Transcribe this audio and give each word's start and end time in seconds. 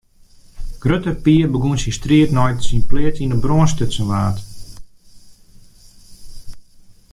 Grutte 0.83 1.11
Pier 1.23 1.47
begûn 1.53 1.79
syn 1.79 1.93
striid 1.97 2.29
nei't 2.37 2.65
syn 2.67 2.81
pleats 2.89 3.21
yn 3.23 3.33
'e 3.33 3.37
brân 3.43 3.67
stutsen 3.71 4.05
waard. 4.09 4.37